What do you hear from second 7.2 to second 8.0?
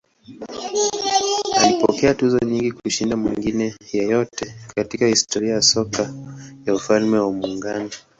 Muungano.